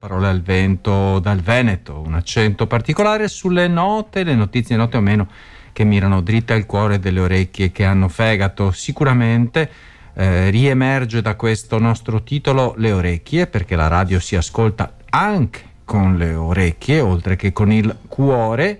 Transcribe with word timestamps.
Parole 0.00 0.28
al 0.28 0.42
vento 0.42 1.18
dal 1.18 1.40
Veneto, 1.40 2.00
un 2.06 2.14
accento 2.14 2.68
particolare 2.68 3.26
sulle 3.26 3.66
note, 3.66 4.22
le 4.22 4.36
notizie 4.36 4.76
note 4.76 4.96
o 4.96 5.00
meno 5.00 5.26
che 5.72 5.82
mirano 5.82 6.20
dritte 6.20 6.52
al 6.52 6.66
cuore 6.66 7.00
delle 7.00 7.18
orecchie 7.18 7.72
che 7.72 7.84
hanno 7.84 8.06
fegato. 8.06 8.70
Sicuramente 8.70 9.68
eh, 10.14 10.50
riemerge 10.50 11.20
da 11.20 11.34
questo 11.34 11.80
nostro 11.80 12.22
titolo 12.22 12.74
le 12.76 12.92
orecchie, 12.92 13.48
perché 13.48 13.74
la 13.74 13.88
radio 13.88 14.20
si 14.20 14.36
ascolta 14.36 14.98
anche 15.10 15.62
con 15.84 16.16
le 16.16 16.32
orecchie, 16.32 17.00
oltre 17.00 17.34
che 17.34 17.52
con 17.52 17.72
il 17.72 17.96
cuore. 18.06 18.78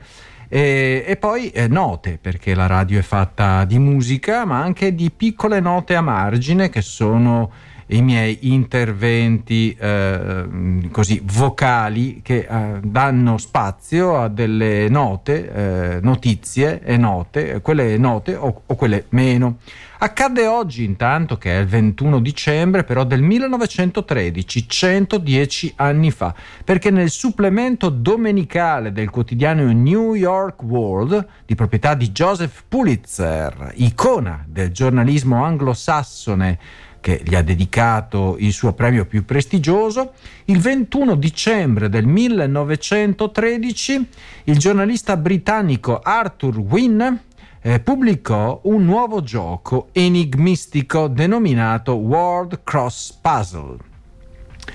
E, 0.48 1.03
e 1.05 1.16
poi 1.16 1.50
eh, 1.50 1.66
note, 1.66 2.21
perché 2.23 2.55
la 2.55 2.66
radio 2.66 2.96
è 2.96 3.03
fatta 3.03 3.64
di 3.64 3.80
musica, 3.80 4.45
ma 4.45 4.62
anche 4.62 4.95
di 4.95 5.11
piccole 5.11 5.59
note 5.59 5.96
a 5.96 6.00
margine 6.00 6.69
che 6.69 6.80
sono 6.80 7.50
i 7.89 8.02
miei 8.02 8.39
interventi 8.52 9.75
eh, 9.79 10.89
così 10.91 11.23
vocali 11.25 12.21
che 12.22 12.46
eh, 12.48 12.80
danno 12.82 13.39
spazio 13.39 14.21
a 14.21 14.29
delle 14.29 14.89
note, 14.89 15.53
eh, 15.53 16.00
notizie 16.03 16.82
e 16.82 16.96
note, 16.96 17.61
quelle 17.63 17.96
note 17.96 18.35
o, 18.35 18.63
o 18.66 18.75
quelle 18.75 19.07
meno. 19.11 19.58
Accadde 20.00 20.46
oggi 20.46 20.85
intanto 20.85 21.39
che 21.39 21.57
è 21.57 21.58
il 21.58 21.66
21 21.66 22.21
dicembre 22.21 22.85
però 22.85 23.03
del 23.03 23.21
1913, 23.21 24.68
110 24.68 25.72
anni 25.77 26.13
fa, 26.13 26.32
perché 26.63 26.91
nel 26.91 27.11
supplemento 27.11 27.89
domenicale 27.89 28.93
del 28.93 29.11
quotidiano 29.11 29.72
New 29.72 30.14
York 30.14 30.63
World, 30.63 31.27
di 31.44 31.57
proprietà 31.57 31.94
di 31.94 32.12
Joseph 32.12 32.62
Pulitzer, 32.69 33.72
icona 33.75 34.44
del 34.47 34.70
giornalismo 34.70 35.42
anglosassone 35.42 36.58
che 37.00 37.22
gli 37.25 37.34
ha 37.34 37.42
dedicato 37.42 38.36
il 38.38 38.52
suo 38.52 38.72
premio 38.72 39.06
più 39.06 39.25
prestigioso, 39.25 40.12
il 40.47 40.58
21 40.58 41.14
dicembre 41.14 41.88
del 41.88 42.06
1913 42.06 44.08
il 44.44 44.58
giornalista 44.58 45.16
britannico 45.16 45.98
Arthur 45.98 46.58
Wynne 46.58 47.24
eh, 47.60 47.80
pubblicò 47.80 48.60
un 48.64 48.84
nuovo 48.84 49.22
gioco 49.22 49.88
enigmistico 49.92 51.08
denominato 51.08 51.94
World 51.94 52.60
Cross 52.64 53.18
Puzzle, 53.20 53.77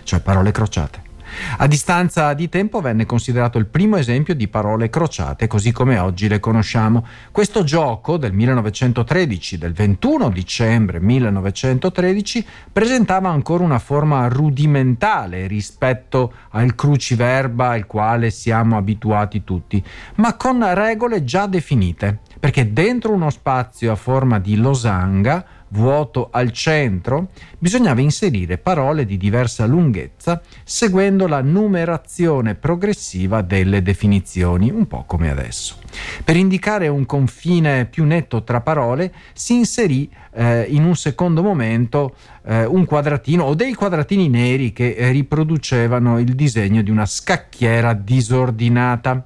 cioè 0.03 0.19
parole 0.19 0.52
crociate. 0.52 1.11
A 1.58 1.67
distanza 1.67 2.34
di 2.34 2.50
tempo 2.50 2.81
venne 2.81 3.06
considerato 3.06 3.58
il 3.58 3.66
primo 3.66 3.98
esempio 3.98 4.36
di 4.36 4.48
parole 4.48 4.89
crociate 4.89 5.48
così 5.48 5.72
come 5.72 5.98
oggi 5.98 6.28
le 6.28 6.39
conosciamo. 6.39 7.06
Questo 7.31 7.64
gioco 7.64 8.17
del 8.17 8.34
1913, 8.34 9.58
del 9.58 9.73
21 9.73 10.30
dicembre 10.30 11.00
1913, 11.00 12.45
presentava 12.72 13.30
ancora 13.30 13.64
una 13.64 13.80
forma 13.80 14.28
rudimentale 14.28 15.48
rispetto 15.48 16.34
al 16.52 16.76
cruciverba 16.76 17.70
al 17.70 17.86
quale 17.86 18.30
siamo 18.30 18.78
abituati 18.78 19.44
tutti, 19.44 19.84
ma 20.16 20.36
con 20.36 20.66
regole 20.73 21.23
già 21.23 21.45
definite, 21.48 22.20
perché 22.39 22.73
dentro 22.73 23.14
uno 23.14 23.30
spazio 23.30 23.92
a 23.92 23.95
forma 23.95 24.39
di 24.39 24.56
losanga 24.56 25.45
vuoto 25.73 26.29
al 26.31 26.52
centro, 26.52 27.29
bisognava 27.57 27.99
inserire 27.99 28.59
parole 28.59 29.05
di 29.05 29.17
diversa 29.17 29.66
lunghezza 29.66 30.41
seguendo 30.63 31.27
la 31.27 31.41
numerazione 31.41 32.53
progressiva 32.53 33.41
delle 33.41 33.81
definizioni, 33.81 34.69
un 34.69 34.88
po' 34.88 35.03
come 35.07 35.31
adesso. 35.31 35.77
Per 36.23 36.35
indicare 36.35 36.88
un 36.88 37.05
confine 37.05 37.85
più 37.85 38.05
netto 38.05 38.43
tra 38.43 38.61
parole 38.61 39.11
si 39.33 39.55
inserì 39.55 40.09
eh, 40.33 40.65
in 40.69 40.83
un 40.83 40.95
secondo 40.95 41.41
momento 41.41 42.15
eh, 42.45 42.65
un 42.65 42.85
quadratino 42.85 43.43
o 43.43 43.55
dei 43.55 43.73
quadratini 43.73 44.30
neri 44.30 44.73
che 44.73 44.95
riproducevano 45.11 46.19
il 46.19 46.35
disegno 46.35 46.81
di 46.81 46.91
una 46.91 47.05
scacchiera 47.05 47.93
disordinata. 47.93 49.25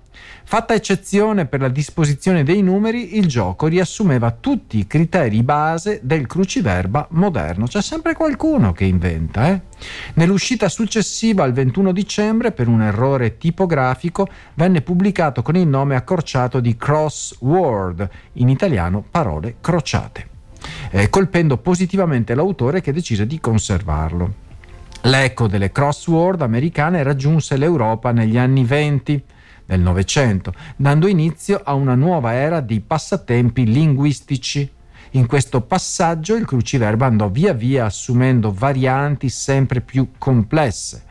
Fatta 0.49 0.73
eccezione 0.73 1.45
per 1.45 1.59
la 1.59 1.67
disposizione 1.67 2.43
dei 2.43 2.61
numeri, 2.61 3.17
il 3.17 3.27
gioco 3.27 3.67
riassumeva 3.67 4.31
tutti 4.31 4.77
i 4.77 4.87
criteri 4.87 5.43
base 5.43 5.99
del 6.03 6.25
cruciverba 6.25 7.07
moderno. 7.11 7.65
C'è 7.65 7.81
sempre 7.81 8.13
qualcuno 8.13 8.71
che 8.71 8.85
inventa, 8.85 9.49
eh? 9.49 9.61
Nell'uscita 10.13 10.69
successiva, 10.69 11.43
al 11.43 11.51
21 11.51 11.91
dicembre, 11.91 12.53
per 12.53 12.69
un 12.69 12.81
errore 12.81 13.37
tipografico, 13.37 14.29
venne 14.53 14.81
pubblicato 14.81 15.41
con 15.41 15.57
il 15.57 15.67
nome 15.67 15.97
accorciato 15.97 16.61
di 16.61 16.77
Crossword, 16.77 18.09
in 18.33 18.47
italiano 18.47 19.03
parole 19.11 19.57
crociate, 19.59 20.27
eh, 20.91 21.09
colpendo 21.09 21.57
positivamente 21.57 22.33
l'autore 22.35 22.79
che 22.79 22.93
decise 22.93 23.27
di 23.27 23.41
conservarlo. 23.41 24.45
L'eco 25.01 25.47
delle 25.47 25.71
crossword 25.71 26.41
americane 26.41 27.03
raggiunse 27.03 27.55
l'Europa 27.55 28.11
negli 28.11 28.37
anni 28.37 28.63
20 28.63 29.23
del 29.67 29.81
Novecento, 29.81 30.53
dando 30.75 31.07
inizio 31.07 31.61
a 31.63 31.73
una 31.73 31.93
nuova 31.93 32.33
era 32.33 32.61
di 32.61 32.79
passatempi 32.79 33.65
linguistici. 33.65 34.67
In 35.11 35.27
questo 35.27 35.61
passaggio 35.61 36.35
il 36.35 36.45
cruciverbo 36.45 37.03
andò 37.03 37.29
via 37.29 37.53
via 37.53 37.85
assumendo 37.85 38.51
varianti 38.51 39.29
sempre 39.29 39.81
più 39.81 40.11
complesse. 40.17 41.03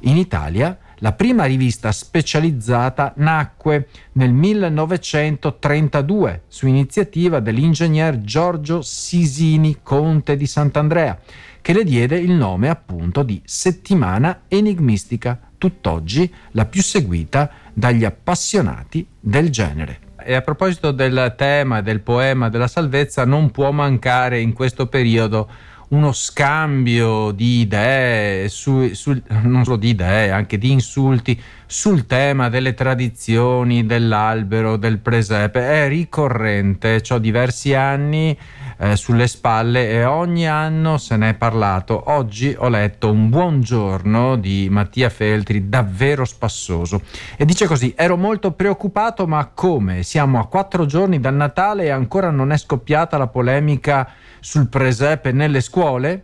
In 0.00 0.16
Italia 0.16 0.76
la 0.98 1.12
prima 1.12 1.44
rivista 1.44 1.92
specializzata 1.92 3.12
nacque 3.16 3.88
nel 4.12 4.32
1932 4.32 6.42
su 6.48 6.66
iniziativa 6.66 7.40
dell'ingegner 7.40 8.20
Giorgio 8.20 8.82
Sisini, 8.82 9.78
conte 9.82 10.36
di 10.36 10.46
Sant'Andrea, 10.46 11.18
che 11.60 11.72
le 11.72 11.84
diede 11.84 12.18
il 12.18 12.32
nome 12.32 12.68
appunto 12.68 13.22
di 13.22 13.40
Settimana 13.44 14.42
Enigmistica, 14.48 15.38
tutt'oggi 15.58 16.32
la 16.52 16.66
più 16.66 16.82
seguita 16.82 17.50
dagli 17.72 18.04
appassionati 18.04 19.06
del 19.20 19.50
genere. 19.50 20.06
E 20.20 20.34
a 20.34 20.40
proposito 20.40 20.90
del 20.90 21.34
tema 21.36 21.80
del 21.80 22.00
poema 22.00 22.48
della 22.48 22.66
salvezza, 22.66 23.24
non 23.24 23.50
può 23.50 23.70
mancare 23.70 24.40
in 24.40 24.52
questo 24.52 24.88
periodo 24.88 25.48
uno 25.88 26.12
scambio 26.12 27.30
di 27.30 27.60
idee, 27.60 28.48
su, 28.48 28.92
su, 28.92 29.18
non 29.42 29.64
solo 29.64 29.76
di 29.76 29.88
idee, 29.90 30.30
anche 30.30 30.58
di 30.58 30.70
insulti 30.70 31.40
sul 31.64 32.06
tema 32.06 32.48
delle 32.48 32.74
tradizioni, 32.74 33.86
dell'albero, 33.86 34.76
del 34.76 34.98
presepe. 34.98 35.84
È 35.84 35.88
ricorrente, 35.88 37.02
ho 37.08 37.18
diversi 37.18 37.72
anni 37.74 38.36
eh, 38.78 38.96
sulle 38.96 39.26
spalle 39.26 39.90
e 39.90 40.04
ogni 40.04 40.48
anno 40.48 40.98
se 40.98 41.16
ne 41.16 41.30
è 41.30 41.34
parlato. 41.34 42.04
Oggi 42.06 42.54
ho 42.56 42.68
letto 42.68 43.10
un 43.10 43.28
buongiorno 43.28 44.36
di 44.36 44.68
Mattia 44.70 45.10
Feltri 45.10 45.68
davvero 45.68 46.24
spassoso 46.24 47.02
e 47.36 47.44
dice 47.44 47.66
così, 47.66 47.92
ero 47.96 48.16
molto 48.16 48.52
preoccupato 48.52 49.26
ma 49.26 49.50
come? 49.52 50.02
Siamo 50.02 50.38
a 50.38 50.46
quattro 50.46 50.86
giorni 50.86 51.20
dal 51.20 51.34
Natale 51.34 51.84
e 51.84 51.90
ancora 51.90 52.30
non 52.30 52.52
è 52.52 52.56
scoppiata 52.56 53.18
la 53.18 53.26
polemica 53.26 54.08
sul 54.40 54.68
presepe 54.68 55.32
nelle 55.32 55.60
scuole? 55.60 56.22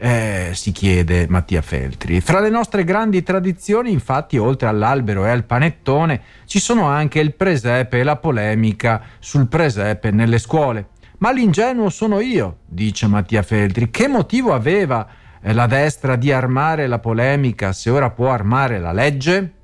Eh, 0.00 0.50
si 0.52 0.70
chiede 0.70 1.26
Mattia 1.28 1.60
Feltri. 1.60 2.20
Fra 2.20 2.38
le 2.38 2.50
nostre 2.50 2.84
grandi 2.84 3.24
tradizioni, 3.24 3.90
infatti, 3.90 4.38
oltre 4.38 4.68
all'albero 4.68 5.26
e 5.26 5.30
al 5.30 5.42
panettone, 5.42 6.20
ci 6.44 6.60
sono 6.60 6.86
anche 6.86 7.18
il 7.18 7.34
presepe 7.34 7.98
e 7.98 8.04
la 8.04 8.14
polemica 8.14 9.02
sul 9.18 9.48
presepe 9.48 10.12
nelle 10.12 10.38
scuole. 10.38 10.90
Ma 11.18 11.32
l'ingenuo 11.32 11.88
sono 11.88 12.20
io, 12.20 12.58
dice 12.64 13.08
Mattia 13.08 13.42
Feltri. 13.42 13.90
Che 13.90 14.06
motivo 14.06 14.52
aveva 14.54 15.04
eh, 15.40 15.52
la 15.52 15.66
destra 15.66 16.14
di 16.14 16.30
armare 16.30 16.86
la 16.86 17.00
polemica 17.00 17.72
se 17.72 17.90
ora 17.90 18.10
può 18.10 18.30
armare 18.30 18.78
la 18.78 18.92
legge? 18.92 19.54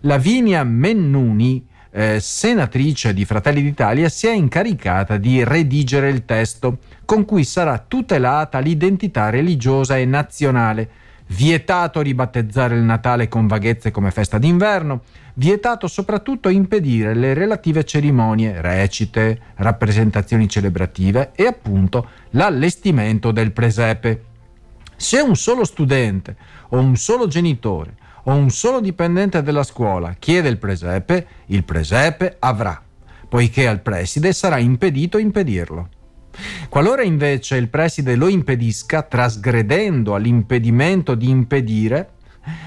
Lavinia 0.00 0.64
Mennuni, 0.64 1.64
eh, 1.92 2.18
senatrice 2.18 3.14
di 3.14 3.24
Fratelli 3.24 3.62
d'Italia, 3.62 4.08
si 4.08 4.26
è 4.26 4.32
incaricata 4.32 5.16
di 5.16 5.44
redigere 5.44 6.08
il 6.08 6.24
testo 6.24 6.78
con 7.04 7.24
cui 7.24 7.44
sarà 7.44 7.78
tutelata 7.78 8.58
l'identità 8.58 9.30
religiosa 9.30 9.96
e 9.96 10.04
nazionale. 10.04 10.90
Vietato 11.26 12.02
ribattezzare 12.02 12.76
il 12.76 12.82
Natale 12.82 13.28
con 13.28 13.46
vaghezze 13.46 13.90
come 13.90 14.10
festa 14.10 14.38
d'inverno, 14.38 15.02
vietato 15.34 15.88
soprattutto 15.88 16.48
impedire 16.48 17.14
le 17.14 17.32
relative 17.32 17.84
cerimonie, 17.84 18.60
recite, 18.60 19.40
rappresentazioni 19.56 20.48
celebrative 20.48 21.32
e 21.34 21.46
appunto 21.46 22.08
l'allestimento 22.30 23.32
del 23.32 23.52
presepe. 23.52 24.24
Se 24.96 25.18
un 25.20 25.34
solo 25.34 25.64
studente 25.64 26.36
o 26.68 26.78
un 26.78 26.96
solo 26.96 27.26
genitore 27.26 27.96
o 28.24 28.34
un 28.34 28.50
solo 28.50 28.80
dipendente 28.80 29.42
della 29.42 29.64
scuola 29.64 30.14
chiede 30.18 30.48
il 30.48 30.58
presepe, 30.58 31.26
il 31.46 31.64
presepe 31.64 32.36
avrà, 32.38 32.80
poiché 33.28 33.66
al 33.66 33.80
preside 33.80 34.32
sarà 34.32 34.58
impedito 34.58 35.18
impedirlo. 35.18 35.88
Qualora 36.68 37.02
invece 37.02 37.56
il 37.56 37.68
preside 37.68 38.16
lo 38.16 38.28
impedisca, 38.28 39.02
trasgredendo 39.02 40.14
all'impedimento 40.14 41.14
di 41.14 41.28
impedire, 41.28 42.10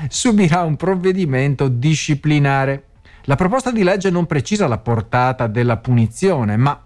subirà 0.08 0.64
un 0.64 0.76
provvedimento 0.76 1.68
disciplinare. 1.68 2.84
La 3.24 3.36
proposta 3.36 3.72
di 3.72 3.84
legge 3.84 4.10
non 4.10 4.26
precisa 4.26 4.68
la 4.68 4.78
portata 4.78 5.48
della 5.48 5.78
punizione, 5.78 6.56
ma 6.56 6.82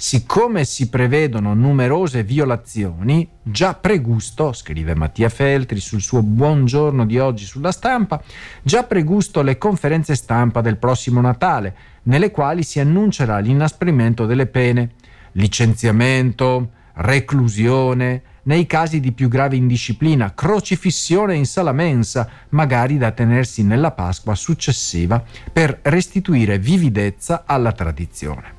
siccome 0.00 0.64
si 0.64 0.88
prevedono 0.88 1.54
numerose 1.54 2.22
violazioni, 2.22 3.28
già 3.42 3.74
pregusto, 3.74 4.52
scrive 4.52 4.94
Mattia 4.94 5.28
Feltri 5.28 5.80
sul 5.80 6.00
suo 6.00 6.22
Buongiorno 6.22 7.04
di 7.04 7.18
oggi 7.18 7.44
sulla 7.44 7.72
stampa, 7.72 8.22
già 8.62 8.84
pregusto 8.84 9.42
le 9.42 9.58
conferenze 9.58 10.14
stampa 10.14 10.60
del 10.60 10.76
prossimo 10.76 11.20
Natale, 11.20 11.74
nelle 12.04 12.30
quali 12.30 12.62
si 12.62 12.78
annuncerà 12.78 13.38
l'inasprimento 13.38 14.24
delle 14.26 14.46
pene, 14.46 14.90
licenziamento, 15.38 16.70
reclusione, 16.94 18.22
nei 18.42 18.66
casi 18.66 18.98
di 18.98 19.12
più 19.12 19.28
grave 19.28 19.56
indisciplina, 19.56 20.34
crocifissione 20.34 21.34
in 21.34 21.44
sala 21.44 21.72
mensa, 21.72 22.28
magari 22.50 22.96
da 22.96 23.10
tenersi 23.12 23.62
nella 23.62 23.92
Pasqua 23.92 24.34
successiva 24.34 25.22
per 25.52 25.80
restituire 25.82 26.58
vividezza 26.58 27.44
alla 27.46 27.72
tradizione. 27.72 28.54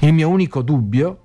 Il 0.00 0.12
mio 0.12 0.28
unico 0.28 0.62
dubbio, 0.62 1.18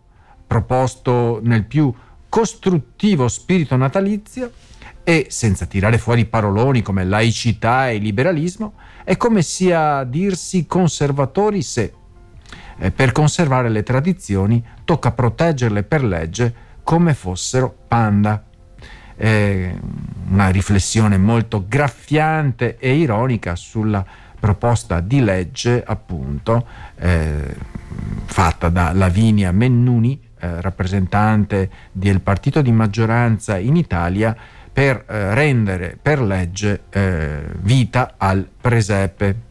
proposto 0.48 1.40
nel 1.44 1.66
più 1.66 1.94
costruttivo 2.30 3.28
spirito 3.28 3.76
natalizio, 3.76 4.52
e 5.04 5.28
senza 5.30 5.68
tirare 5.68 6.00
fuori 6.00 6.26
paroloni 6.26 6.82
come 6.82 7.04
laicità 7.04 7.90
e 7.90 7.98
liberalismo, 7.98 8.74
è 9.04 9.18
come 9.18 9.44
sia 9.44 10.04
dirsi 10.04 10.66
conservatori 10.66 11.62
se, 11.62 11.94
eh, 12.78 12.92
per 12.92 13.12
conservare 13.12 13.70
le 13.70 13.84
tradizioni, 13.84 14.64
tocca 14.84 15.12
proteggerle 15.12 15.84
per 15.84 16.04
legge 16.04 16.54
come 16.84 17.14
fossero 17.14 17.74
panda. 17.88 18.44
Eh, 19.18 19.80
una 20.30 20.50
riflessione 20.50 21.18
molto 21.18 21.66
graffiante 21.68 22.78
e 22.78 22.96
ironica 22.96 23.56
sulla 23.56 24.06
proposta 24.38 25.00
di 25.00 25.22
legge 25.22 25.82
appunto 25.86 26.66
eh, 26.98 27.56
fatta 28.26 28.68
da 28.70 28.92
Lavinia 28.92 29.52
Mennuni, 29.52 30.22
eh, 30.38 30.62
rappresentante 30.62 31.70
del 31.92 32.20
partito 32.20 32.62
di 32.62 32.72
maggioranza 32.72 33.58
in 33.58 33.78
Italia, 33.78 34.36
per 34.72 35.06
eh, 35.08 35.34
rendere 35.34 35.98
per 36.00 36.22
legge 36.22 36.82
eh, 36.90 37.44
vita 37.60 38.16
al 38.18 38.48
presepe. 38.60 39.44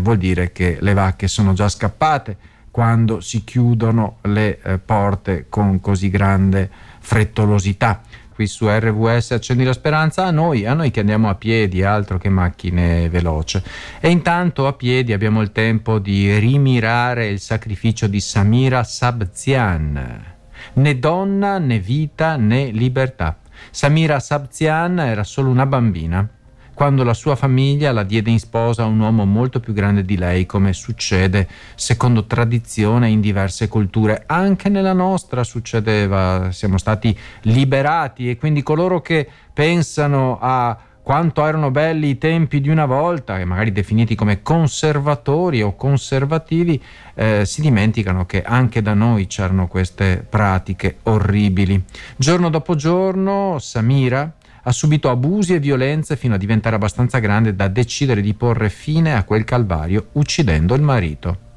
Vuol 0.00 0.18
dire 0.18 0.50
che 0.50 0.78
le 0.80 0.94
vacche 0.94 1.28
sono 1.28 1.52
già 1.52 1.68
scappate 1.68 2.36
quando 2.70 3.20
si 3.20 3.44
chiudono 3.44 4.18
le 4.22 4.60
eh, 4.62 4.78
porte 4.78 5.46
con 5.48 5.80
così 5.80 6.08
grande 6.08 6.70
frettolosità 7.00 8.00
qui 8.40 8.46
su 8.46 8.66
RVS 8.66 9.32
Accendi 9.32 9.64
la 9.64 9.74
Speranza, 9.74 10.24
a 10.24 10.30
noi, 10.30 10.64
a 10.64 10.72
noi 10.72 10.90
che 10.90 11.00
andiamo 11.00 11.28
a 11.28 11.34
piedi, 11.34 11.82
altro 11.82 12.16
che 12.16 12.30
macchine 12.30 13.10
veloce. 13.10 13.62
E 14.00 14.08
intanto 14.08 14.66
a 14.66 14.72
piedi 14.72 15.12
abbiamo 15.12 15.42
il 15.42 15.52
tempo 15.52 15.98
di 15.98 16.38
rimirare 16.38 17.26
il 17.26 17.38
sacrificio 17.38 18.06
di 18.06 18.18
Samira 18.18 18.82
Sabzian. 18.82 20.24
Né 20.72 20.98
donna, 20.98 21.58
né 21.58 21.78
vita, 21.80 22.36
né 22.36 22.70
libertà. 22.70 23.36
Samira 23.70 24.18
Sabzian 24.18 25.00
era 25.00 25.22
solo 25.22 25.50
una 25.50 25.66
bambina 25.66 26.26
quando 26.74 27.04
la 27.04 27.14
sua 27.14 27.36
famiglia 27.36 27.92
la 27.92 28.02
diede 28.02 28.30
in 28.30 28.38
sposa 28.38 28.82
a 28.82 28.86
un 28.86 29.00
uomo 29.00 29.24
molto 29.24 29.60
più 29.60 29.72
grande 29.72 30.04
di 30.04 30.16
lei, 30.16 30.46
come 30.46 30.72
succede 30.72 31.48
secondo 31.74 32.26
tradizione 32.26 33.08
in 33.08 33.20
diverse 33.20 33.68
culture. 33.68 34.22
Anche 34.26 34.68
nella 34.68 34.92
nostra 34.92 35.44
succedeva, 35.44 36.50
siamo 36.52 36.78
stati 36.78 37.16
liberati 37.42 38.30
e 38.30 38.36
quindi 38.36 38.62
coloro 38.62 39.00
che 39.00 39.28
pensano 39.52 40.38
a 40.40 40.76
quanto 41.02 41.44
erano 41.44 41.70
belli 41.70 42.10
i 42.10 42.18
tempi 42.18 42.60
di 42.60 42.68
una 42.68 42.86
volta, 42.86 43.40
e 43.40 43.44
magari 43.44 43.72
definiti 43.72 44.14
come 44.14 44.42
conservatori 44.42 45.60
o 45.60 45.74
conservativi, 45.74 46.80
eh, 47.14 47.44
si 47.44 47.62
dimenticano 47.62 48.26
che 48.26 48.42
anche 48.42 48.80
da 48.80 48.94
noi 48.94 49.26
c'erano 49.26 49.66
queste 49.66 50.24
pratiche 50.28 50.98
orribili. 51.04 51.82
Giorno 52.16 52.48
dopo 52.48 52.76
giorno 52.76 53.58
Samira, 53.58 54.32
ha 54.70 54.72
subito 54.72 55.10
abusi 55.10 55.54
e 55.54 55.58
violenze 55.58 56.16
fino 56.16 56.34
a 56.34 56.38
diventare 56.38 56.76
abbastanza 56.76 57.18
grande 57.18 57.56
da 57.56 57.66
decidere 57.66 58.20
di 58.20 58.34
porre 58.34 58.70
fine 58.70 59.14
a 59.14 59.24
quel 59.24 59.42
calvario 59.42 60.10
uccidendo 60.12 60.74
il 60.76 60.82
marito. 60.82 61.48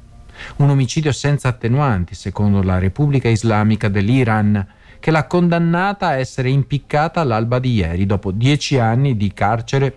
Un 0.56 0.70
omicidio 0.70 1.12
senza 1.12 1.46
attenuanti, 1.46 2.16
secondo 2.16 2.60
la 2.60 2.78
Repubblica 2.78 3.28
Islamica 3.28 3.88
dell'Iran, 3.88 4.66
che 4.98 5.12
l'ha 5.12 5.28
condannata 5.28 6.08
a 6.08 6.16
essere 6.16 6.50
impiccata 6.50 7.20
all'alba 7.20 7.60
di 7.60 7.74
ieri, 7.74 8.04
dopo 8.04 8.32
dieci 8.32 8.78
anni 8.78 9.16
di 9.16 9.32
carcere 9.32 9.96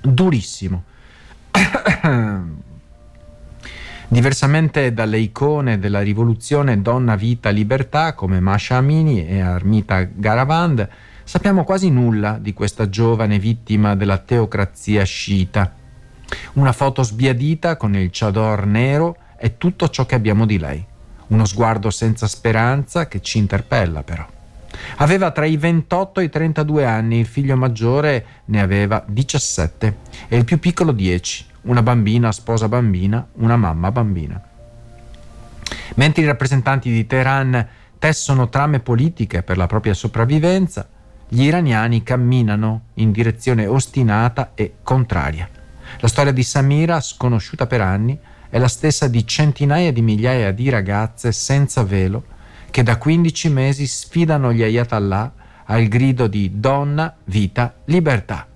durissimo. 0.00 0.84
Diversamente 4.08 4.94
dalle 4.94 5.18
icone 5.18 5.78
della 5.78 6.00
rivoluzione 6.00 6.80
Donna, 6.80 7.16
Vita, 7.16 7.50
Libertà 7.50 8.14
come 8.14 8.40
Masha 8.40 8.76
Amini 8.76 9.26
e 9.26 9.40
Armita 9.40 10.04
Garavand, 10.04 10.88
sappiamo 11.26 11.64
quasi 11.64 11.90
nulla 11.90 12.38
di 12.40 12.52
questa 12.52 12.88
giovane 12.88 13.40
vittima 13.40 13.96
della 13.96 14.18
teocrazia 14.18 15.02
sciita. 15.02 15.74
Una 16.52 16.70
foto 16.70 17.02
sbiadita 17.02 17.76
con 17.76 17.96
il 17.96 18.10
chador 18.12 18.64
nero 18.64 19.16
è 19.36 19.56
tutto 19.58 19.88
ciò 19.88 20.06
che 20.06 20.14
abbiamo 20.14 20.46
di 20.46 20.56
lei. 20.56 20.84
Uno 21.28 21.44
sguardo 21.44 21.90
senza 21.90 22.28
speranza 22.28 23.08
che 23.08 23.20
ci 23.20 23.38
interpella 23.38 24.04
però. 24.04 24.24
Aveva 24.98 25.32
tra 25.32 25.46
i 25.46 25.56
28 25.56 26.20
e 26.20 26.24
i 26.24 26.30
32 26.30 26.84
anni, 26.84 27.18
il 27.18 27.26
figlio 27.26 27.56
maggiore 27.56 28.24
ne 28.44 28.60
aveva 28.60 29.04
17 29.04 29.96
e 30.28 30.36
il 30.36 30.44
più 30.44 30.60
piccolo 30.60 30.92
10, 30.92 31.46
una 31.62 31.82
bambina 31.82 32.30
sposa 32.30 32.68
bambina, 32.68 33.26
una 33.34 33.56
mamma 33.56 33.90
bambina. 33.90 34.40
Mentre 35.96 36.22
i 36.22 36.26
rappresentanti 36.26 36.88
di 36.88 37.04
Teheran 37.04 37.66
tessono 37.98 38.48
trame 38.48 38.78
politiche 38.78 39.42
per 39.42 39.56
la 39.56 39.66
propria 39.66 39.94
sopravvivenza, 39.94 40.86
gli 41.28 41.42
iraniani 41.42 42.02
camminano 42.02 42.86
in 42.94 43.10
direzione 43.10 43.66
ostinata 43.66 44.52
e 44.54 44.76
contraria. 44.82 45.48
La 46.00 46.08
storia 46.08 46.32
di 46.32 46.42
Samira, 46.42 47.00
sconosciuta 47.00 47.66
per 47.66 47.80
anni, 47.80 48.18
è 48.48 48.58
la 48.58 48.68
stessa 48.68 49.08
di 49.08 49.26
centinaia 49.26 49.92
di 49.92 50.02
migliaia 50.02 50.52
di 50.52 50.68
ragazze 50.68 51.32
senza 51.32 51.82
velo 51.82 52.34
che 52.70 52.82
da 52.82 52.98
15 52.98 53.48
mesi 53.48 53.86
sfidano 53.86 54.52
gli 54.52 54.62
ayatollah 54.62 55.32
al 55.64 55.86
grido 55.86 56.26
di 56.26 56.60
donna, 56.60 57.14
vita, 57.24 57.74
libertà. 57.86 58.46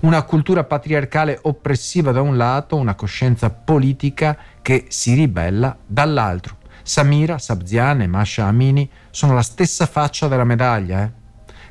Una 0.00 0.22
cultura 0.22 0.64
patriarcale 0.64 1.38
oppressiva 1.42 2.10
da 2.10 2.22
un 2.22 2.36
lato, 2.36 2.76
una 2.76 2.94
coscienza 2.94 3.50
politica 3.50 4.36
che 4.62 4.86
si 4.88 5.14
ribella 5.14 5.76
dall'altro. 5.86 6.56
Samira, 6.82 7.38
Sabzian 7.38 8.00
e 8.00 8.06
Masha 8.06 8.46
Amini 8.46 8.88
sono 9.10 9.34
la 9.34 9.42
stessa 9.42 9.86
faccia 9.86 10.28
della 10.28 10.44
medaglia, 10.44 11.02
eh? 11.02 11.15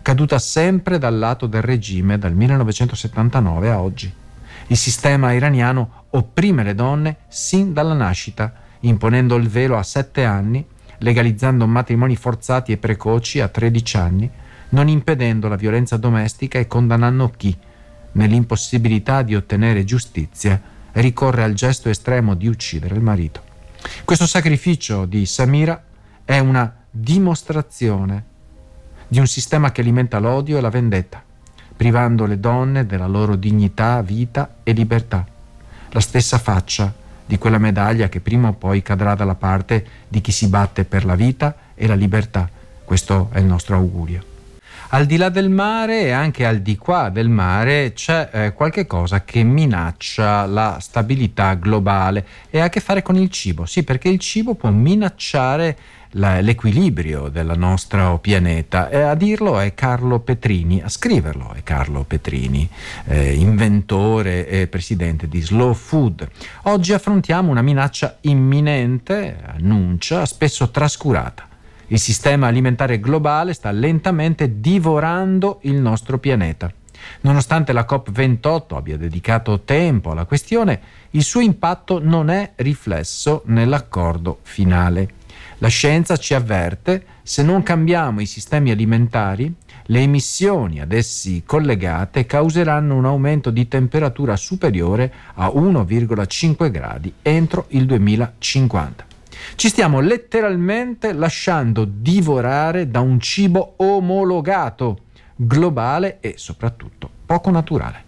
Caduta 0.06 0.38
sempre 0.38 1.00
dal 1.00 1.18
lato 1.18 1.48
del 1.48 1.64
regime 1.64 2.20
dal 2.20 2.36
1979 2.36 3.72
a 3.72 3.82
oggi. 3.82 4.14
Il 4.68 4.78
sistema 4.78 5.32
iraniano 5.32 6.04
opprime 6.12 6.62
le 6.62 6.76
donne 6.76 7.18
sin 7.28 7.74
dalla 7.74 7.96
nascita, 7.96 8.54
imponendo 8.82 9.34
il 9.34 9.50
velo 9.50 9.80
a 9.80 9.82
7 9.82 10.24
anni, 10.24 10.64
legalizzando 11.00 11.66
matrimoni 11.66 12.16
forzati 12.16 12.72
e 12.72 12.78
precoci 12.78 13.40
a 13.40 13.48
13 13.48 13.98
anni, 13.98 14.30
non 14.70 14.90
impedendo 14.90 15.48
la 15.48 15.56
violenza 15.56 15.98
domestica 15.98 16.60
e 16.60 16.68
condannando 16.68 17.34
chi, 17.36 17.58
nell'impossibilità 18.12 19.24
di 19.24 19.34
ottenere 19.34 19.86
giustizia, 19.86 20.62
ricorre 20.92 21.42
al 21.42 21.54
gesto 21.54 21.90
estremo 21.90 22.36
di 22.36 22.46
uccidere 22.46 22.94
il 22.94 23.02
marito. 23.02 23.42
Questo 24.04 24.28
sacrificio 24.28 25.06
di 25.06 25.26
Samira 25.26 25.84
è 26.24 26.38
una 26.38 26.72
dimostrazione 26.92 28.34
di 29.08 29.20
un 29.20 29.28
sistema 29.28 29.72
che 29.72 29.82
alimenta 29.82 30.20
l'odio 30.20 30.58
e 30.58 30.62
la 30.62 30.70
vendetta, 30.70 31.22
privando 31.76 32.26
le 32.26 32.40
donne 32.40 32.86
della 32.86 33.08
loro 33.08 33.36
dignità, 33.36 34.02
vita 34.02 34.56
e 34.64 34.72
libertà. 34.72 35.26
La 35.90 36.00
stessa 36.00 36.38
faccia 36.38 36.94
di 37.26 37.38
quella 37.38 37.58
medaglia 37.58 38.10
che 38.10 38.20
prima 38.20 38.50
o 38.50 38.54
poi 38.54 38.82
cadrà 38.82 39.16
dalla 39.16 39.36
parte 39.36 39.86
di 40.08 40.22
chi 40.22 40.32
si 40.32 40.48
batte 40.48 40.86
per 40.86 41.06
la 41.06 41.16
vita 41.16 41.56
e 41.74 41.88
la 41.88 41.96
libertà. 41.96 42.50
Questo 42.84 43.30
è 43.32 43.40
il 43.40 43.46
nostro 43.46 43.76
augurio. 43.76 44.34
Al 44.90 45.08
di 45.08 45.18
là 45.18 45.30
del 45.30 45.50
mare 45.50 46.04
e 46.04 46.12
anche 46.12 46.46
al 46.46 46.60
di 46.60 46.78
qua 46.78 47.10
del 47.10 47.28
mare 47.28 47.94
c'è 47.94 48.30
eh, 48.32 48.54
qualche 48.54 48.86
cosa 48.86 49.24
che 49.24 49.42
minaccia 49.42 50.46
la 50.46 50.78
stabilità 50.80 51.56
globale 51.56 52.26
e 52.50 52.60
ha 52.60 52.66
a 52.66 52.70
che 52.70 52.80
fare 52.80 53.02
con 53.02 53.16
il 53.16 53.30
cibo. 53.30 53.66
Sì, 53.66 53.84
perché 53.84 54.10
il 54.10 54.20
cibo 54.20 54.54
può 54.54 54.70
minacciare 54.70 55.78
la, 56.16 56.42
l'equilibrio 56.42 57.30
del 57.30 57.54
nostro 57.56 58.20
pianeta. 58.20 58.90
E 58.90 59.02
a 59.02 59.16
dirlo 59.16 59.60
è 59.60 59.74
Carlo 59.74 60.20
Petrini, 60.20 60.82
a 60.82 60.90
scriverlo 60.90 61.54
è 61.54 61.64
Carlo 61.64 62.04
Petrini, 62.04 62.70
eh, 63.06 63.34
inventore 63.34 64.48
e 64.48 64.68
presidente 64.68 65.28
di 65.28 65.42
Slow 65.42 65.74
Food. 65.74 66.28
Oggi 66.64 66.94
affrontiamo 66.94 67.52
una 67.52 67.62
minaccia 67.62 68.18
imminente, 68.22 69.38
annuncia, 69.46 70.26
spesso 70.26 70.70
trascurata. 70.70 71.48
Il 71.88 72.00
sistema 72.00 72.48
alimentare 72.48 73.00
globale 73.00 73.54
sta 73.54 73.70
lentamente 73.72 74.60
divorando 74.60 75.60
il 75.64 75.76
nostro 75.76 76.18
pianeta. 76.18 76.72
Nonostante 77.22 77.74
la 77.74 77.86
COP28 77.88 78.76
abbia 78.76 78.98
dedicato 78.98 79.62
tempo 79.62 80.12
alla 80.12 80.26
questione, 80.26 80.80
il 81.12 81.24
suo 81.24 81.42
impatto 81.42 82.00
non 82.02 82.30
è 82.30 82.54
riflesso 82.56 83.44
nell'accordo 83.46 84.40
finale. 84.42 85.10
La 85.60 85.70
scienza 85.70 86.18
ci 86.18 86.34
avverte, 86.34 87.06
se 87.24 87.42
non 87.42 87.64
cambiamo 87.64 88.20
i 88.20 88.26
sistemi 88.26 88.72
alimentari, 88.72 89.54
le 89.86 90.02
emissioni 90.02 90.82
ad 90.82 90.92
essi 90.92 91.44
collegate 91.46 92.26
causeranno 92.26 92.96
un 92.96 93.06
aumento 93.06 93.52
di 93.52 93.66
temperatura 93.70 94.36
superiore 94.36 95.14
a 95.36 95.48
1,5 95.48 96.70
gradi 96.70 97.14
entro 97.22 97.68
il 97.70 97.86
2050. 97.86 99.06
Ci 99.56 99.70
stiamo 99.70 100.02
letteralmente 100.02 101.14
lasciando 101.14 101.86
divorare 101.86 102.90
da 102.90 103.00
un 103.00 103.18
cibo 103.22 103.76
omologato, 103.78 105.04
globale 105.38 106.18
e 106.20 106.34
soprattutto 106.36 107.10
poco 107.26 107.50
naturale. 107.50 108.04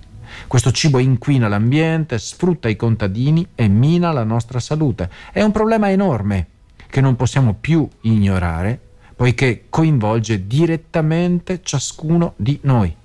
Questo 0.48 0.72
cibo 0.72 1.00
inquina 1.00 1.48
l'ambiente, 1.48 2.18
sfrutta 2.18 2.68
i 2.68 2.76
contadini 2.76 3.48
e 3.56 3.70
mina 3.70 4.12
la 4.12 4.26
nostra 4.26 4.60
salute. 4.60 5.10
È 5.32 5.42
un 5.42 5.52
problema 5.52 5.90
enorme 5.90 6.48
che 6.90 7.02
non 7.02 7.16
possiamo 7.16 7.54
più 7.60 7.88
ignorare, 8.02 8.80
poiché 9.16 9.66
coinvolge 9.70 10.48
direttamente 10.48 11.62
ciascuno 11.64 12.34
di 12.36 12.60
noi. 12.64 12.96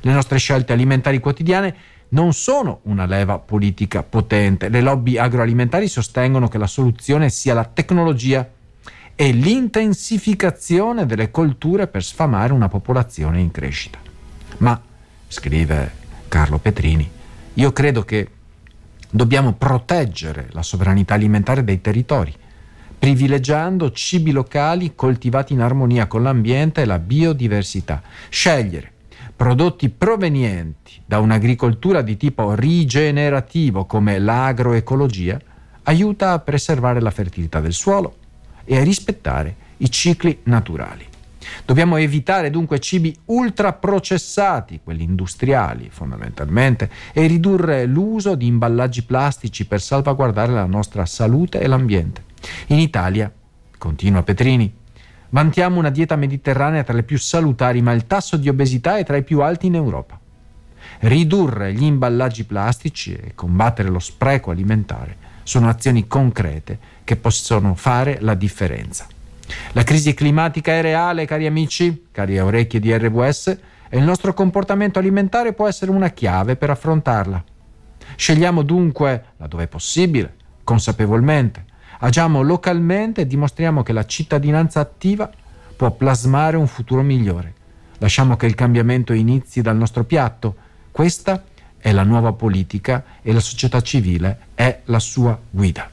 Le 0.00 0.12
nostre 0.12 0.38
scelte 0.38 0.72
alimentari 0.72 1.20
quotidiane 1.20 1.74
non 2.08 2.32
sono 2.32 2.80
una 2.84 3.06
leva 3.06 3.38
politica 3.38 4.02
potente. 4.02 4.68
Le 4.68 4.80
lobby 4.80 5.16
agroalimentari 5.16 5.88
sostengono 5.88 6.48
che 6.48 6.58
la 6.58 6.66
soluzione 6.66 7.30
sia 7.30 7.54
la 7.54 7.64
tecnologia 7.64 8.48
e 9.14 9.30
l'intensificazione 9.30 11.06
delle 11.06 11.30
colture 11.30 11.86
per 11.86 12.02
sfamare 12.02 12.52
una 12.52 12.68
popolazione 12.68 13.40
in 13.40 13.50
crescita. 13.50 13.98
Ma, 14.58 14.80
scrive 15.28 15.92
Carlo 16.28 16.58
Petrini, 16.58 17.08
io 17.54 17.72
credo 17.72 18.02
che 18.04 18.28
dobbiamo 19.10 19.52
proteggere 19.52 20.48
la 20.52 20.62
sovranità 20.62 21.14
alimentare 21.14 21.64
dei 21.64 21.80
territori, 21.80 22.34
privilegiando 23.02 23.90
cibi 23.90 24.30
locali 24.30 24.94
coltivati 24.94 25.54
in 25.54 25.60
armonia 25.60 26.06
con 26.06 26.22
l'ambiente 26.22 26.82
e 26.82 26.84
la 26.84 27.00
biodiversità. 27.00 28.00
Scegliere 28.28 28.92
prodotti 29.34 29.88
provenienti 29.88 31.02
da 31.04 31.18
un'agricoltura 31.18 32.00
di 32.00 32.16
tipo 32.16 32.54
rigenerativo 32.54 33.86
come 33.86 34.20
l'agroecologia 34.20 35.36
aiuta 35.82 36.30
a 36.30 36.38
preservare 36.38 37.00
la 37.00 37.10
fertilità 37.10 37.58
del 37.58 37.72
suolo 37.72 38.14
e 38.64 38.76
a 38.76 38.84
rispettare 38.84 39.56
i 39.78 39.90
cicli 39.90 40.38
naturali. 40.44 41.04
Dobbiamo 41.64 41.96
evitare 41.96 42.50
dunque 42.50 42.78
cibi 42.78 43.12
ultraprocessati, 43.24 44.78
quelli 44.84 45.02
industriali 45.02 45.88
fondamentalmente, 45.90 46.88
e 47.12 47.26
ridurre 47.26 47.84
l'uso 47.84 48.36
di 48.36 48.46
imballaggi 48.46 49.02
plastici 49.02 49.66
per 49.66 49.80
salvaguardare 49.80 50.52
la 50.52 50.66
nostra 50.66 51.04
salute 51.04 51.58
e 51.58 51.66
l'ambiente. 51.66 52.30
In 52.68 52.78
Italia, 52.78 53.32
continua 53.78 54.22
Petrini, 54.22 54.72
vantiamo 55.30 55.78
una 55.78 55.90
dieta 55.90 56.16
mediterranea 56.16 56.82
tra 56.84 56.94
le 56.94 57.02
più 57.02 57.18
salutari, 57.18 57.82
ma 57.82 57.92
il 57.92 58.06
tasso 58.06 58.36
di 58.36 58.48
obesità 58.48 58.98
è 58.98 59.04
tra 59.04 59.16
i 59.16 59.22
più 59.22 59.40
alti 59.40 59.66
in 59.66 59.74
Europa. 59.74 60.18
Ridurre 61.00 61.72
gli 61.72 61.84
imballaggi 61.84 62.44
plastici 62.44 63.14
e 63.14 63.34
combattere 63.34 63.88
lo 63.88 63.98
spreco 63.98 64.50
alimentare 64.50 65.30
sono 65.42 65.68
azioni 65.68 66.06
concrete 66.06 66.78
che 67.04 67.16
possono 67.16 67.74
fare 67.74 68.18
la 68.20 68.34
differenza. 68.34 69.06
La 69.72 69.82
crisi 69.82 70.14
climatica 70.14 70.72
è 70.72 70.82
reale, 70.82 71.26
cari 71.26 71.46
amici, 71.46 72.06
cari 72.10 72.38
orecchie 72.38 72.80
di 72.80 72.96
RWS, 72.96 73.58
e 73.88 73.98
il 73.98 74.04
nostro 74.04 74.32
comportamento 74.32 74.98
alimentare 74.98 75.52
può 75.52 75.68
essere 75.68 75.90
una 75.90 76.10
chiave 76.10 76.56
per 76.56 76.70
affrontarla. 76.70 77.44
Scegliamo 78.16 78.62
dunque, 78.62 79.24
laddove 79.36 79.64
è 79.64 79.68
possibile, 79.68 80.34
consapevolmente, 80.64 81.64
Agiamo 82.04 82.42
localmente 82.42 83.20
e 83.20 83.26
dimostriamo 83.28 83.84
che 83.84 83.92
la 83.92 84.04
cittadinanza 84.04 84.80
attiva 84.80 85.30
può 85.76 85.92
plasmare 85.92 86.56
un 86.56 86.66
futuro 86.66 87.00
migliore. 87.02 87.54
Lasciamo 87.98 88.36
che 88.36 88.46
il 88.46 88.56
cambiamento 88.56 89.12
inizi 89.12 89.62
dal 89.62 89.76
nostro 89.76 90.02
piatto. 90.02 90.56
Questa 90.90 91.44
è 91.78 91.92
la 91.92 92.02
nuova 92.02 92.32
politica 92.32 93.04
e 93.22 93.32
la 93.32 93.38
società 93.38 93.80
civile 93.82 94.38
è 94.54 94.80
la 94.86 94.98
sua 94.98 95.38
guida. 95.48 95.88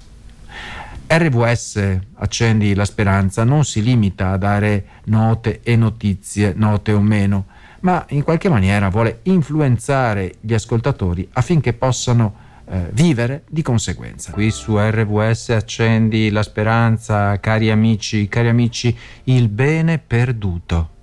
RWS 1.06 2.00
Accendi 2.16 2.74
la 2.74 2.86
Speranza 2.86 3.44
non 3.44 3.64
si 3.64 3.84
limita 3.84 4.32
a 4.32 4.38
dare 4.38 4.86
note 5.06 5.60
e 5.62 5.76
notizie, 5.76 6.54
note 6.56 6.92
o 6.92 7.02
meno, 7.02 7.46
ma 7.82 8.04
in 8.10 8.24
qualche 8.24 8.50
maniera 8.50 8.90
vuole 8.90 9.20
influenzare 9.24 10.38
gli 10.42 10.56
ascoltatori 10.56 11.30
affinché 11.34 11.74
possano 11.74 12.48
eh, 12.70 12.90
vivere 12.92 13.44
di 13.50 13.62
conseguenza. 13.62 14.32
Qui 14.32 14.52
su 14.52 14.78
RWS 14.78 15.50
accendi 15.50 16.30
la 16.30 16.44
speranza, 16.44 17.40
cari 17.40 17.72
amici, 17.72 18.28
cari 18.28 18.48
amici, 18.48 18.96
il 19.26 19.50
bene 19.50 19.98
perduto. 19.98 20.98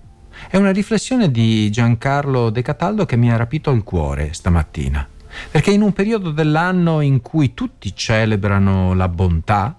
È 0.49 0.57
una 0.57 0.71
riflessione 0.71 1.31
di 1.31 1.71
Giancarlo 1.71 2.51
De 2.51 2.63
Cataldo 2.63 3.05
che 3.05 3.17
mi 3.17 3.33
ha 3.33 3.37
rapito 3.37 3.71
il 3.73 3.83
cuore 3.83 4.33
stamattina. 4.33 5.07
Perché 5.51 5.71
in 5.71 5.83
un 5.83 5.93
periodo 5.93 6.31
dell'anno 6.31 7.01
in 7.01 7.21
cui 7.21 7.53
tutti 7.53 7.95
celebrano 7.95 8.95
la 8.95 9.09
bontà, 9.09 9.77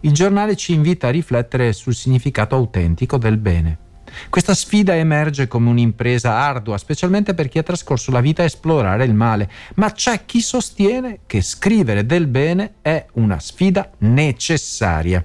il 0.00 0.12
giornale 0.12 0.54
ci 0.54 0.72
invita 0.72 1.08
a 1.08 1.10
riflettere 1.10 1.72
sul 1.72 1.94
significato 1.94 2.54
autentico 2.54 3.18
del 3.18 3.38
bene. 3.38 3.78
Questa 4.28 4.54
sfida 4.54 4.96
emerge 4.96 5.48
come 5.48 5.70
un'impresa 5.70 6.32
ardua, 6.32 6.78
specialmente 6.78 7.34
per 7.34 7.48
chi 7.48 7.58
ha 7.58 7.62
trascorso 7.62 8.10
la 8.10 8.20
vita 8.20 8.42
a 8.42 8.46
esplorare 8.46 9.04
il 9.04 9.14
male, 9.14 9.50
ma 9.74 9.92
c'è 9.92 10.24
chi 10.24 10.40
sostiene 10.40 11.20
che 11.26 11.42
scrivere 11.42 12.06
del 12.06 12.26
bene 12.26 12.74
è 12.82 13.06
una 13.14 13.38
sfida 13.38 13.90
necessaria. 13.98 15.24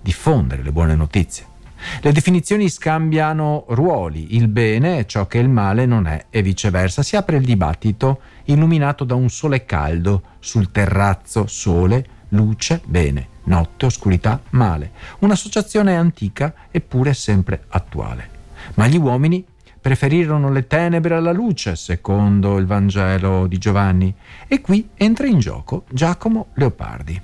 Diffondere 0.00 0.62
le 0.62 0.72
buone 0.72 0.94
notizie. 0.94 1.54
Le 2.00 2.12
definizioni 2.12 2.68
scambiano 2.68 3.64
ruoli, 3.68 4.34
il 4.34 4.48
bene 4.48 4.98
è 4.98 5.04
ciò 5.04 5.26
che 5.26 5.38
il 5.38 5.48
male 5.48 5.86
non 5.86 6.06
è 6.06 6.26
e 6.30 6.42
viceversa. 6.42 7.02
Si 7.02 7.16
apre 7.16 7.36
il 7.36 7.44
dibattito 7.44 8.20
illuminato 8.44 9.04
da 9.04 9.14
un 9.14 9.28
sole 9.28 9.64
caldo 9.64 10.22
sul 10.38 10.70
terrazzo, 10.70 11.46
sole, 11.46 12.06
luce, 12.36 12.80
bene 12.84 13.34
notte, 13.46 13.86
oscurità, 13.86 14.40
male, 14.50 14.92
un'associazione 15.20 15.96
antica 15.96 16.54
eppure 16.70 17.14
sempre 17.14 17.64
attuale. 17.68 18.30
Ma 18.74 18.86
gli 18.86 18.96
uomini 18.96 19.44
preferirono 19.80 20.50
le 20.50 20.66
tenebre 20.66 21.14
alla 21.14 21.32
luce, 21.32 21.76
secondo 21.76 22.58
il 22.58 22.66
Vangelo 22.66 23.46
di 23.46 23.58
Giovanni, 23.58 24.12
e 24.46 24.60
qui 24.60 24.90
entra 24.96 25.26
in 25.26 25.38
gioco 25.38 25.84
Giacomo 25.90 26.48
Leopardi. 26.54 27.20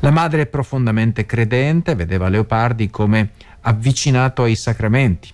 La 0.00 0.10
madre 0.10 0.46
profondamente 0.46 1.26
credente 1.26 1.94
vedeva 1.94 2.28
Leopardi 2.28 2.90
come 2.90 3.30
avvicinato 3.60 4.42
ai 4.42 4.56
sacramenti. 4.56 5.30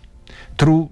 True 0.55 0.87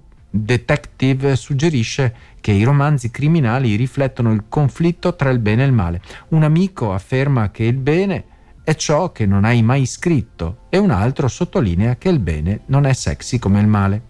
Detective 0.45 1.37
suggerisce 1.37 2.15
che 2.41 2.53
i 2.53 2.63
romanzi 2.63 3.11
criminali 3.11 3.75
riflettono 3.77 4.33
il 4.33 4.45
conflitto 4.49 5.17
tra 5.17 5.31
il 5.31 5.39
bene 5.39 5.63
e 5.63 5.67
il 5.67 5.73
male. 5.73 6.01
Un 6.29 6.43
amico 6.43 6.93
afferma 6.93 7.51
che 7.51 7.65
il 7.65 7.77
bene 7.77 8.25
è 8.63 8.75
ciò 8.75 9.13
che 9.13 9.27
non 9.27 9.45
hai 9.45 9.63
mai 9.63 9.87
scritto 9.87 10.67
e 10.69 10.79
un 10.79 10.91
altro 10.91 11.29
sottolinea 11.29 11.97
che 11.97 12.09
il 12.09 12.19
bene 12.19 12.61
non 12.67 12.85
è 12.85 12.93
sexy 12.93 13.39
come 13.39 13.61
il 13.61 13.67
male. 13.67 14.03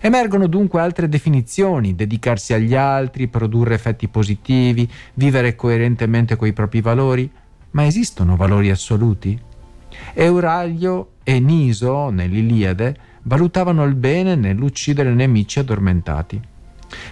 Emergono 0.00 0.46
dunque 0.46 0.80
altre 0.80 1.08
definizioni, 1.08 1.94
dedicarsi 1.94 2.52
agli 2.52 2.74
altri, 2.74 3.28
produrre 3.28 3.74
effetti 3.74 4.08
positivi, 4.08 4.88
vivere 5.14 5.54
coerentemente 5.54 6.36
coi 6.36 6.52
propri 6.52 6.80
valori, 6.80 7.30
ma 7.72 7.86
esistono 7.86 8.36
valori 8.36 8.70
assoluti? 8.70 9.48
Euralio 10.14 11.12
e 11.22 11.38
Niso, 11.40 12.10
nell'Iliade, 12.10 12.96
valutavano 13.22 13.84
il 13.84 13.94
bene 13.94 14.34
nell'uccidere 14.34 15.12
nemici 15.12 15.58
addormentati. 15.58 16.40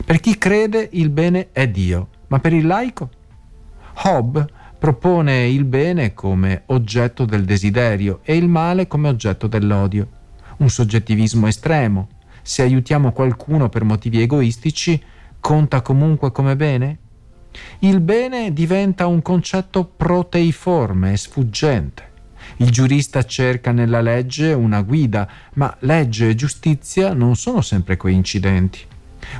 Per 0.04 0.20
chi 0.20 0.38
crede 0.38 0.88
il 0.92 1.10
bene 1.10 1.48
è 1.52 1.68
Dio, 1.68 2.08
ma 2.28 2.38
per 2.40 2.52
il 2.52 2.66
laico? 2.66 3.10
Hobbes 4.04 4.46
propone 4.78 5.48
il 5.48 5.64
bene 5.64 6.14
come 6.14 6.62
oggetto 6.66 7.24
del 7.24 7.44
desiderio 7.44 8.20
e 8.22 8.36
il 8.36 8.48
male 8.48 8.86
come 8.86 9.08
oggetto 9.08 9.46
dell'odio. 9.46 10.08
Un 10.58 10.68
soggettivismo 10.68 11.46
estremo. 11.46 12.08
Se 12.42 12.62
aiutiamo 12.62 13.12
qualcuno 13.12 13.68
per 13.68 13.84
motivi 13.84 14.20
egoistici, 14.22 15.00
conta 15.40 15.82
comunque 15.82 16.32
come 16.32 16.56
bene? 16.56 16.98
Il 17.80 18.00
bene 18.00 18.52
diventa 18.52 19.06
un 19.06 19.20
concetto 19.20 19.84
proteiforme 19.84 21.12
e 21.12 21.16
sfuggente. 21.16 22.07
Il 22.60 22.70
giurista 22.70 23.24
cerca 23.24 23.70
nella 23.70 24.00
legge 24.00 24.52
una 24.52 24.82
guida, 24.82 25.28
ma 25.54 25.74
legge 25.80 26.28
e 26.28 26.34
giustizia 26.34 27.12
non 27.12 27.36
sono 27.36 27.60
sempre 27.60 27.96
coincidenti. 27.96 28.80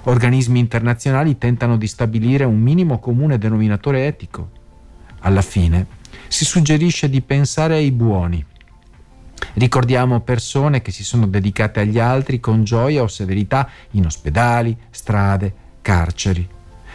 Organismi 0.05 0.59
internazionali 0.59 1.37
tentano 1.37 1.77
di 1.77 1.87
stabilire 1.87 2.45
un 2.45 2.61
minimo 2.61 2.99
comune 2.99 3.39
denominatore 3.39 4.07
etico 4.07 4.51
alla 5.21 5.43
fine, 5.43 5.87
si 6.29 6.45
suggerisce 6.45 7.11
di 7.11 7.21
pensare 7.21 7.75
ai 7.75 7.91
buoni. 7.91 8.45
Ricordiamo 9.55 10.21
persone 10.21 10.81
che 10.83 10.93
si 10.93 11.03
sono 11.03 11.27
dedicate 11.27 11.81
agli 11.81 11.99
altri 11.99 12.39
con 12.39 12.63
gioia 12.63 13.03
o 13.03 13.09
severità 13.09 13.69
in 13.93 14.07
ospedali, 14.07 14.77
strade, 14.91 15.53
carceri. 15.83 16.47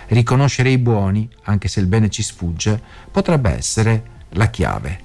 Riconoscere 0.08 0.70
i 0.70 0.78
buoni, 0.78 1.28
anche 1.44 1.68
se 1.68 1.82
il 1.82 1.88
bene 1.88 2.10
ci 2.10 2.24
sfugge, 2.24 2.82
potrebbe 3.12 3.50
essere 3.50 4.04
la 4.30 4.50
chiave. 4.50 5.03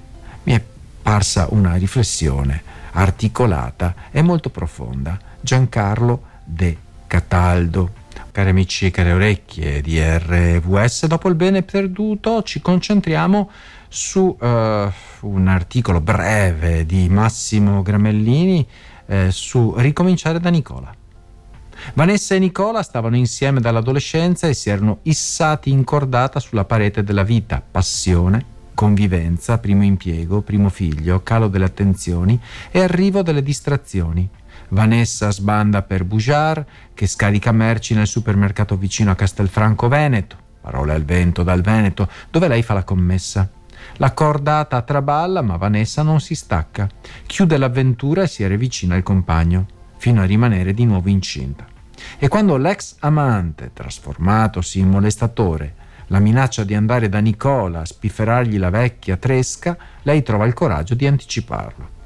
Apparsa 1.09 1.47
una 1.49 1.73
riflessione 1.73 2.61
articolata 2.91 3.95
e 4.11 4.21
molto 4.21 4.51
profonda. 4.51 5.17
Giancarlo 5.41 6.21
De 6.43 6.77
Cataldo. 7.07 7.93
Cari 8.31 8.49
amici 8.51 8.85
e 8.85 8.91
care 8.91 9.13
orecchie 9.13 9.81
di 9.81 9.99
RVS, 9.99 11.07
dopo 11.07 11.27
il 11.27 11.33
bene 11.33 11.63
perduto 11.63 12.43
ci 12.43 12.61
concentriamo 12.61 13.49
su 13.87 14.37
uh, 14.39 14.45
un 15.21 15.47
articolo 15.47 15.99
breve 15.99 16.85
di 16.85 17.09
Massimo 17.09 17.81
Gramellini 17.81 18.63
eh, 19.07 19.31
su 19.31 19.73
Ricominciare 19.77 20.39
da 20.39 20.51
Nicola. 20.51 20.93
Vanessa 21.95 22.35
e 22.35 22.39
Nicola 22.39 22.83
stavano 22.83 23.15
insieme 23.15 23.59
dall'adolescenza 23.59 24.47
e 24.47 24.53
si 24.53 24.69
erano 24.69 24.99
issati 25.03 25.71
in 25.71 25.83
cordata 25.83 26.39
sulla 26.39 26.65
parete 26.65 27.03
della 27.03 27.23
vita, 27.23 27.63
passione, 27.67 28.57
convivenza, 28.79 29.57
primo 29.57 29.83
impiego, 29.83 30.39
primo 30.39 30.69
figlio, 30.69 31.21
calo 31.21 31.49
delle 31.49 31.65
attenzioni 31.65 32.39
e 32.71 32.81
arrivo 32.81 33.21
delle 33.21 33.43
distrazioni. 33.43 34.29
Vanessa 34.69 35.31
sbanda 35.31 35.81
per 35.81 36.05
Bujar, 36.05 36.65
che 36.93 37.05
scarica 37.05 37.51
merci 37.51 37.93
nel 37.93 38.07
supermercato 38.07 38.77
vicino 38.77 39.11
a 39.11 39.15
Castelfranco 39.15 39.89
Veneto, 39.89 40.37
parole 40.61 40.93
al 40.93 41.03
vento 41.03 41.43
dal 41.43 41.59
Veneto, 41.59 42.07
dove 42.31 42.47
lei 42.47 42.63
fa 42.63 42.73
la 42.73 42.85
commessa. 42.85 43.49
La 43.97 44.13
cordata 44.13 44.81
traballa, 44.83 45.41
ma 45.41 45.57
Vanessa 45.57 46.01
non 46.01 46.21
si 46.21 46.33
stacca. 46.33 46.87
Chiude 47.25 47.57
l'avventura 47.57 48.23
e 48.23 48.27
si 48.27 48.47
riavvicina 48.47 48.95
al 48.95 49.03
compagno, 49.03 49.65
fino 49.97 50.21
a 50.21 50.25
rimanere 50.25 50.73
di 50.73 50.85
nuovo 50.85 51.09
incinta. 51.09 51.67
E 52.17 52.29
quando 52.29 52.55
l'ex 52.55 52.95
amante, 52.99 53.71
trasformatosi 53.73 54.79
in 54.79 54.87
molestatore, 54.87 55.75
la 56.09 56.19
minaccia 56.19 56.63
di 56.63 56.75
andare 56.75 57.09
da 57.09 57.19
Nicola 57.19 57.81
a 57.81 57.85
spifferargli 57.85 58.57
la 58.57 58.69
vecchia 58.69 59.17
tresca, 59.17 59.77
lei 60.03 60.21
trova 60.23 60.45
il 60.45 60.53
coraggio 60.53 60.93
di 60.93 61.07
anticiparlo. 61.07 61.97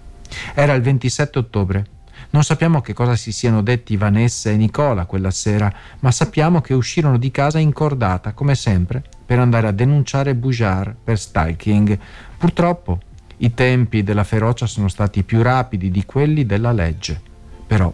Era 0.54 0.74
il 0.74 0.82
27 0.82 1.40
ottobre. 1.40 1.86
Non 2.32 2.44
sappiamo 2.44 2.82
che 2.82 2.94
cosa 2.94 3.16
si 3.16 3.32
siano 3.32 3.62
detti 3.62 3.96
Vanessa 3.96 4.50
e 4.50 4.58
Nicola 4.58 5.06
quella 5.06 5.32
sera, 5.32 5.72
ma 6.00 6.12
sappiamo 6.12 6.62
che 6.62 6.74
uscirono 6.74 7.18
di 7.18 7.32
casa 7.32 7.60
incordata, 7.60 8.34
come 8.34 8.56
sempre, 8.56 9.04
per 9.26 9.40
andare 9.40 9.68
a 9.68 9.72
denunciare 9.72 10.36
Bujar 10.36 10.96
per 11.02 11.20
stalking. 11.20 11.98
Purtroppo 12.38 13.00
i 13.38 13.54
tempi 13.54 14.04
della 14.04 14.24
ferocia 14.24 14.66
sono 14.66 14.88
stati 14.88 15.24
più 15.24 15.42
rapidi 15.42 15.92
di 15.92 16.06
quelli 16.06 16.46
della 16.46 16.72
legge. 16.72 17.22
Però, 17.68 17.94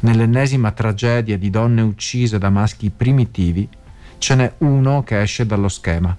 nell'ennesima 0.00 0.70
tragedia 0.70 1.38
di 1.38 1.50
donne 1.50 1.80
uccise 1.80 2.38
da 2.38 2.50
maschi 2.50 2.90
primitivi, 2.90 3.68
ce 4.18 4.34
n'è 4.34 4.52
uno 4.58 5.02
che 5.02 5.20
esce 5.20 5.46
dallo 5.46 5.68
schema. 5.68 6.16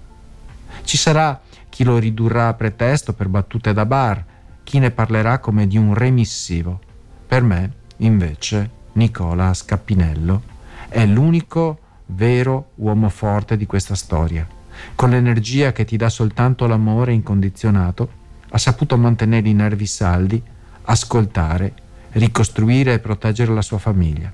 Ci 0.82 0.96
sarà 0.96 1.40
chi 1.68 1.84
lo 1.84 1.98
ridurrà 1.98 2.48
a 2.48 2.54
pretesto 2.54 3.12
per 3.12 3.28
battute 3.28 3.72
da 3.72 3.86
bar, 3.86 4.24
chi 4.64 4.78
ne 4.78 4.90
parlerà 4.90 5.38
come 5.38 5.66
di 5.66 5.76
un 5.76 5.94
remissivo. 5.94 6.80
Per 7.26 7.42
me, 7.42 7.72
invece, 7.98 8.70
Nicola 8.92 9.54
Scappinello 9.54 10.42
è 10.88 11.06
l'unico 11.06 11.78
vero 12.06 12.70
uomo 12.76 13.08
forte 13.08 13.56
di 13.56 13.66
questa 13.66 13.94
storia. 13.94 14.46
Con 14.94 15.10
l'energia 15.10 15.72
che 15.72 15.84
ti 15.84 15.96
dà 15.96 16.08
soltanto 16.08 16.66
l'amore 16.66 17.12
incondizionato, 17.12 18.18
ha 18.50 18.58
saputo 18.58 18.96
mantenere 18.96 19.48
i 19.48 19.54
nervi 19.54 19.86
saldi, 19.86 20.42
ascoltare, 20.82 21.74
ricostruire 22.12 22.94
e 22.94 22.98
proteggere 22.98 23.52
la 23.52 23.62
sua 23.62 23.78
famiglia. 23.78 24.32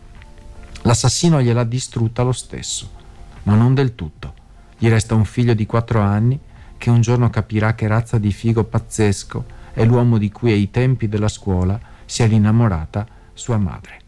L'assassino 0.83 1.43
gliel'ha 1.43 1.65
distrutta 1.65 2.23
lo 2.23 2.33
stesso, 2.33 2.91
ma 3.47 3.55
non 3.55 3.75
del 3.75 3.95
tutto. 3.95 4.35
Gli 4.79 4.89
resta 4.89 5.15
un 5.15 5.25
figlio 5.25 5.55
di 5.55 5.67
quattro 5.67 6.01
anni 6.01 6.39
che 6.77 6.91
un 6.91 7.01
giorno 7.01 7.31
capirà 7.31 7.75
che 7.75 7.87
razza 7.87 8.19
di 8.19 8.33
figo 8.33 8.65
pazzesco 8.65 9.45
è 9.73 9.85
l'uomo 9.85 10.19
di 10.19 10.31
cui 10.31 10.53
ai 10.53 10.71
tempi 10.71 11.09
della 11.09 11.29
scuola 11.29 11.79
si 12.05 12.23
era 12.23 12.35
innamorata 12.35 13.07
sua 13.33 13.57
madre. 13.57 14.06